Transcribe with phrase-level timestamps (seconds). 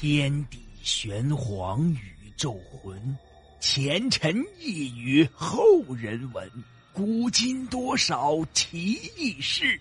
[0.00, 3.18] 天地玄黄，宇宙浑，
[3.60, 5.62] 前尘一语后
[5.94, 6.50] 人闻，
[6.90, 9.78] 古今多少奇异事，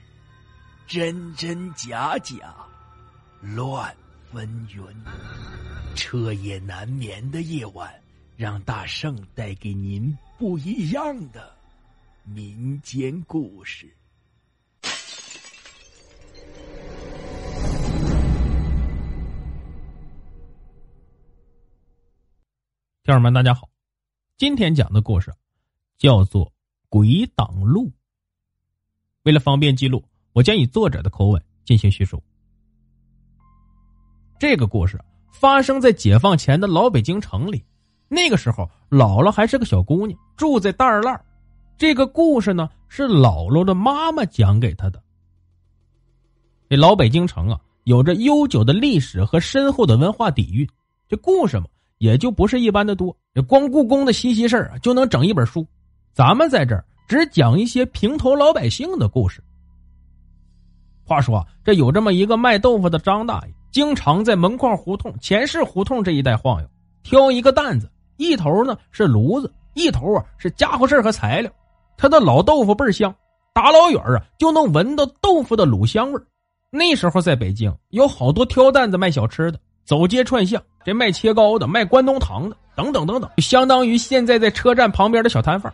[0.85, 2.53] 真真假假，
[3.39, 3.95] 乱
[4.29, 4.93] 纷纭。
[5.95, 7.89] 彻夜难眠的夜晚，
[8.35, 11.55] 让大圣带给您不一样的
[12.25, 13.89] 民间故事。
[23.09, 23.67] 家人们，大家好，
[24.37, 25.33] 今天讲的故事
[25.97, 26.45] 叫做
[26.89, 27.87] 《鬼挡路》。
[29.23, 32.21] 为了方便记录，我将以作者的口吻进行叙述。
[34.37, 37.65] 这个故事发生在解放前的老北京城里，
[38.07, 41.19] 那个时候姥姥还是个小姑娘，住在大二烂。
[41.79, 45.01] 这个故事呢，是姥姥的妈妈讲给她的。
[46.69, 50.69] 这老北京城啊，有着悠久的历史和深厚的文化底蕴。
[51.07, 51.65] 这故事嘛。
[51.99, 53.15] 也就不是一般的多，
[53.47, 55.65] 光故宫的稀奇事啊，就能整一本书。
[56.13, 59.43] 咱们在这儿只讲一些平头老百姓的故事。
[61.05, 66.67] 话说，这有这么一个卖豆腐的张大爷，经常在门框胡同、前市胡同这一带晃悠，
[67.03, 71.51] 挑一个担子，一头呢是炉子，一头啊是家伙事和材料。
[71.97, 73.13] 他的老豆腐倍儿香，
[73.53, 76.21] 打老远啊就能闻到豆腐的卤香味
[76.69, 79.59] 那时候在北京有好多挑担子卖小吃的。
[79.89, 85.73] 走街串巷，这卖切糕的、卖关东糖的，等等等等，相当于现在在车站旁边的小摊贩。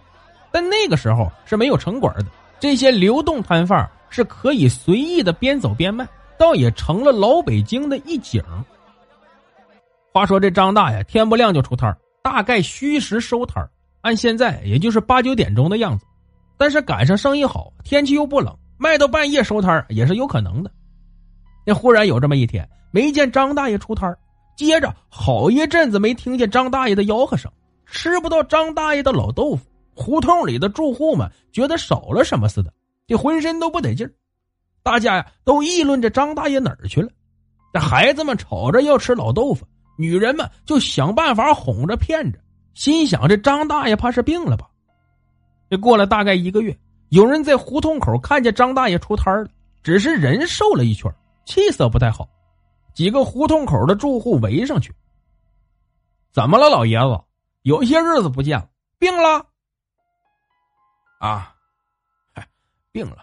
[0.54, 6.08] 但那个时候是没有城管的，这些流动摊贩是可以随意的边走边卖，
[6.38, 8.42] 倒也成了老北京的一景。
[10.14, 13.70] 话说这张大爷天不亮就出摊大概虚实收摊
[14.00, 16.06] 按现在也就是八九点钟的样子。
[16.56, 20.72] 但是赶上生意好，天气又不冷，卖到半夜收摊也是有可能的。
[21.66, 22.66] 那忽然有这么一天。
[22.96, 24.18] 没见张大爷出摊
[24.56, 27.52] 接着好一阵子没听见张大爷的吆喝声，
[27.86, 32.74] 吃不到张大爷的老豆腐，胡同里的住户们觉得少了什么似的，
[33.06, 34.14] 这浑身都不得劲儿。
[34.82, 37.10] 大家呀都议论着张大爷哪儿去了。
[37.74, 39.68] 这孩子们吵着要吃老豆腐，
[39.98, 42.40] 女人们就想办法哄着骗着，
[42.76, 44.70] 心想这张大爷怕是病了吧。
[45.70, 46.74] 这过了大概一个月，
[47.10, 49.50] 有人在胡同口看见张大爷出摊了，
[49.84, 51.14] 只是人瘦了一圈，
[51.46, 52.26] 气色不太好。
[52.96, 54.92] 几个胡同口的住户围上去。
[56.32, 57.22] 怎么了，老爷子？
[57.62, 59.46] 有些日子不见了，病了？
[61.20, 61.54] 啊，
[62.92, 63.18] 病了，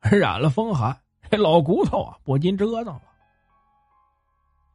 [0.00, 0.96] 染了风寒，
[1.30, 3.02] 这老骨头啊不禁折腾了。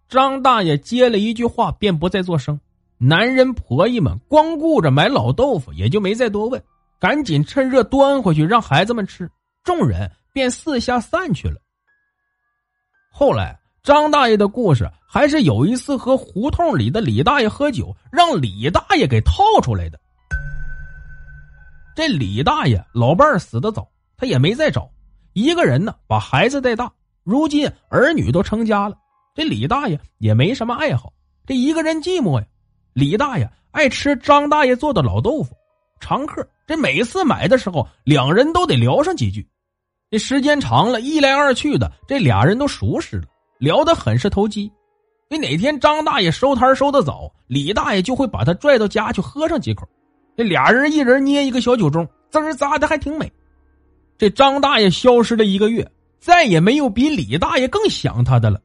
[0.09, 2.59] 张大爷接了一句话，便不再作声。
[2.97, 6.61] 男人婆姨们光顾着买老豆腐，也就没再多问，
[6.99, 9.31] 赶紧趁热端回去让孩子们吃。
[9.63, 11.61] 众人便四下散去了。
[13.09, 13.57] 后来。
[13.83, 19.99] 张大爷的故事还是有一次和胡同里的李大爷喝酒，让李大爷给套出来的。
[21.93, 23.85] 这李大爷老伴儿死的早，
[24.15, 24.89] 他也没再找，
[25.33, 26.89] 一个人呢把孩子带大，
[27.25, 28.95] 如今儿女都成家了。
[29.35, 31.11] 这李大爷也没什么爱好，
[31.45, 32.45] 这一个人寂寞呀。
[32.93, 35.57] 李大爷爱吃张大爷做的老豆腐，
[35.99, 36.47] 常客。
[36.65, 39.45] 这每次买的时候，两人都得聊上几句。
[40.09, 43.23] 这时间长了，一来二去的，这俩人都熟识了。
[43.63, 44.69] 聊得很是投机，
[45.29, 49.87] 你哪天张大爷收摊收的早，李大爷就会把他拽到家去喝上几口。
[50.35, 53.31] 这俩人一人捏一个小酒盅，滋儿咂的还挺美。
[54.17, 58.59] 这张大爷消失了一个月，再也没有比李大爷更想他的了。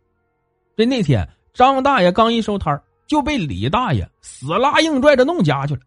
[0.76, 2.76] 这那天张大爷刚一收摊
[3.06, 5.80] 就被李大爷死拉硬拽着弄家去了。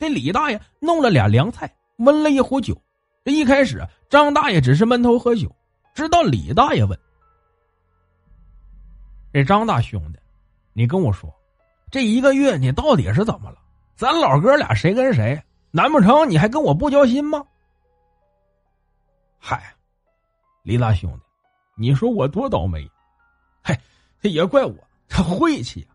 [0.00, 2.76] 这李大爷弄了俩凉菜，温了一壶酒。
[3.24, 3.80] 这一开始
[4.10, 5.48] 张大爷只是闷头喝酒，
[5.94, 6.98] 直到李大爷问。
[9.38, 10.18] 这张大兄弟，
[10.72, 11.32] 你跟我说，
[11.92, 13.58] 这一个月你到底是怎么了？
[13.94, 15.40] 咱老哥俩谁跟谁？
[15.70, 17.46] 难不成你还跟我不交心吗？
[19.38, 19.76] 嗨，
[20.64, 21.24] 李大兄弟，
[21.76, 22.84] 你说我多倒霉？
[23.62, 23.80] 嗨，
[24.20, 24.74] 这也怪我，
[25.08, 25.94] 他晦气啊！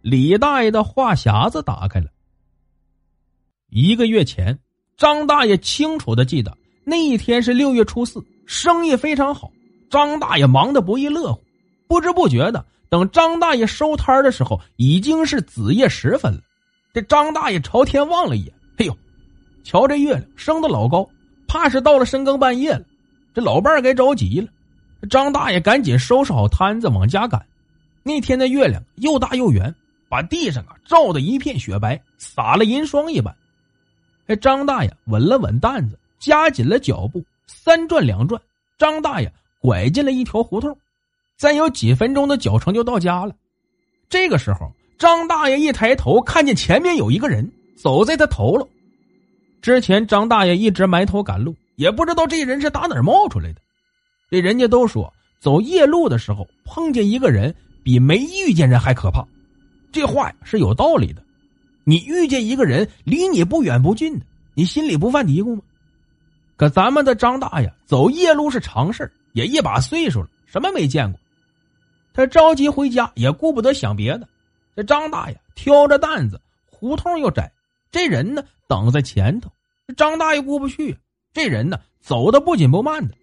[0.00, 2.06] 李大爷的话匣子打开了。
[3.68, 4.58] 一个月前，
[4.96, 9.52] 张大爷清楚的记得那一天是六月初四，生意非常好。
[9.92, 11.42] 张大爷忙得不亦乐乎，
[11.86, 16.40] 不知不觉的，等张大爷收摊的时候，已经是子夜时分了。
[16.94, 18.96] 这张大爷朝天望了一眼，哎呦，
[19.62, 21.06] 瞧这月亮升得老高，
[21.46, 22.82] 怕是到了深更半夜了。
[23.34, 24.48] 这老伴儿该着急了。
[25.10, 27.44] 张大爷赶紧收拾好摊子往家赶。
[28.02, 29.74] 那天的月亮又大又圆，
[30.08, 33.36] 把地上啊照得一片雪白，撒了银霜一般。
[34.26, 38.40] 哎张大爷稳了稳担子，加紧了脚步，三转两转，
[38.78, 39.30] 张大爷。
[39.62, 40.76] 拐进了一条胡同，
[41.38, 43.32] 再有几分钟的脚程就到家了。
[44.08, 48.66] 这个时候，张大爷一抬头，看见前面有一个人走在他头了。
[49.62, 53.60] 之前张大爷一直埋头赶路，也不知道这人是打哪儿冒出来的。
[54.28, 57.54] 这人家都说，走夜路的时候碰见一个人，
[57.84, 59.24] 比没遇见人还可怕。
[59.92, 61.22] 这话是有道理的。
[61.84, 65.62] 你遇见一个人离你不远不近的，你心里不犯嘀咕吗？
[66.56, 71.18] 可咱们的张大爷走夜路是常事也一把岁数了，什么没见过。
[72.12, 74.28] 他着急回家，也顾不得想别的。
[74.76, 77.50] 这张大爷挑着担子，胡同又窄，
[77.90, 79.50] 这人呢等在前头。
[79.96, 80.96] 张大爷过不去，
[81.32, 83.14] 这人呢走的不紧不慢的。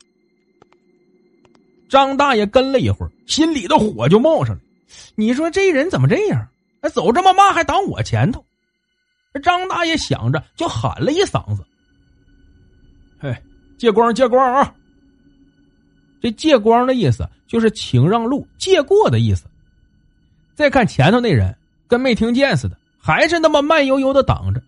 [1.87, 4.61] 张大爷跟了一会儿，心里的火就冒上来。
[5.15, 6.47] 你说这人怎么这样？
[6.93, 8.43] 走这么慢，还挡我前头？
[9.43, 11.63] 张大爷想着，就喊了一嗓子
[13.19, 13.35] ：“嘿，
[13.77, 14.73] 借光，借光啊！”
[16.21, 19.45] 这借光的意思就是请让路、借过的意思。
[20.53, 21.55] 再看前头那人，
[21.87, 24.61] 跟没听见似的，还是那么慢悠悠的挡着。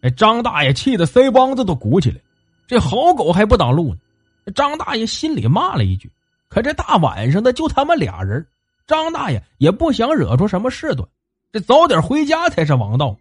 [0.00, 2.20] 哎，张大爷气得腮帮子都鼓起来，
[2.66, 4.52] 这好狗还不挡路呢！
[4.54, 6.10] 张大爷心里骂了一句，
[6.48, 8.46] 可这大晚上的就他们俩人，
[8.86, 11.06] 张大爷也不想惹出什么事端，
[11.52, 13.16] 这早点回家才是王道，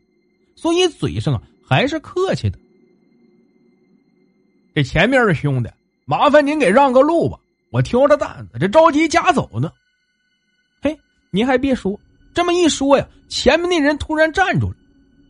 [0.55, 2.57] 所以嘴上啊还是客气的。
[4.75, 5.69] 这前面的兄弟，
[6.05, 7.37] 麻烦您给让个路吧。
[7.69, 9.71] 我挑着担子，这着急家走呢。
[10.81, 10.97] 嘿，
[11.31, 11.99] 您还别说，
[12.33, 14.75] 这么一说呀，前面那人突然站住了。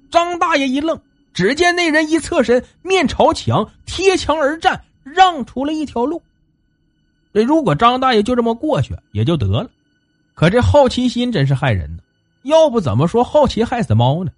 [0.10, 1.00] 张大爷一愣，
[1.34, 6.22] 只见那人一侧身，面朝墙，贴墙而站，让出了一条路。
[7.34, 9.70] 这如果张大爷就这么过去也就得了，
[10.36, 12.04] 可这好奇心真是害人呢。
[12.44, 14.32] 要不怎么说好奇害死猫呢？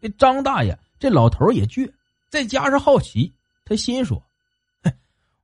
[0.00, 1.90] 这张大爷这老头也倔，
[2.30, 3.32] 再加上好奇，
[3.64, 4.20] 他心说。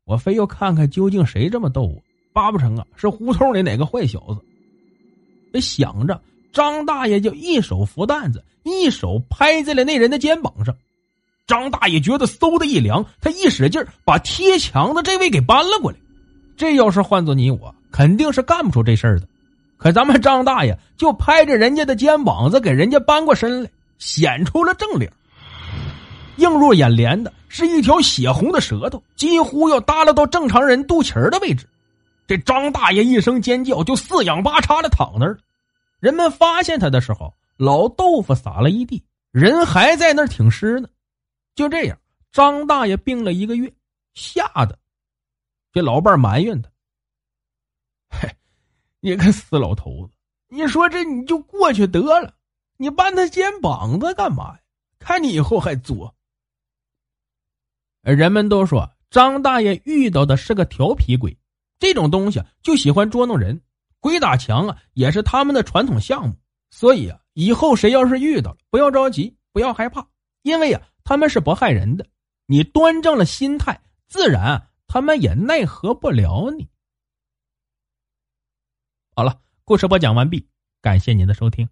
[0.08, 2.02] 我非要看看究竟谁这么逗我，
[2.32, 4.38] 八不成啊是胡同里哪个坏小子。
[5.52, 6.19] 这想着，
[6.50, 10.75] 张大爷就一手扶担子，一手拍在了那人的肩膀上。
[11.46, 15.99] 张大爷觉得嗖的一凉，他一使劲把贴墙的这位给搬了过来。
[16.56, 19.28] 这要是换做你我，肯定是干不出这事儿的。
[19.76, 25.12] 可咱们张大爷就拍着人家的肩膀子，给人家搬过身来，显出了正脸。
[26.38, 31.69] 映入眼帘的是一条血红的舌头，几乎要耷拉到正常人肚脐的位置。
[32.26, 35.38] 这张大爷一声尖叫，就四仰八叉的躺那儿。
[35.99, 39.02] 人们发现他的时候，老豆腐撒了一地，
[39.32, 40.88] 人还在那儿挺尸呢。
[41.55, 41.99] 就这样，
[42.31, 43.73] 张大爷病了一个月，
[44.14, 44.79] 吓得
[45.73, 46.69] 这老伴埋怨他
[48.11, 48.29] ：“嘿，
[49.00, 50.12] 你个死老头子，
[50.49, 52.32] 你说这你就过去得了，
[52.76, 54.61] 你搬他肩膀子干嘛呀？
[54.99, 56.14] 看你以后还作。”
[58.02, 61.36] 人们都说张大爷遇到的是个调皮鬼，
[61.78, 63.60] 这种东西就喜欢捉弄人，
[64.00, 66.34] 鬼打墙啊也是他们的传统项目。
[66.70, 70.06] 所以啊，以后谁要是遇到了，不要着急，不要害怕，
[70.42, 72.06] 因为啊他们是不害人的。
[72.46, 76.68] 你端正了心态，自然他们也奈何不了你。
[79.14, 80.48] 好了，故事播讲完毕，
[80.80, 81.68] 感谢您的收听。